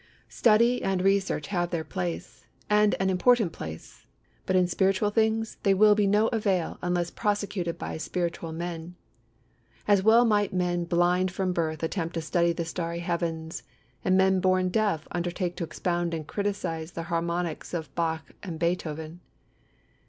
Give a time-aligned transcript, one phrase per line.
[0.29, 4.07] Study and research have their place, and an important place;
[4.47, 8.95] but in spiritual things they will be no avail unless prosecuted by spiritual men.
[9.87, 13.61] As well might men blind from birth attempt to study the starry heavens,
[14.03, 19.19] and men born deaf undertake to expound and criticise the harmonies of Bach and Beethoven.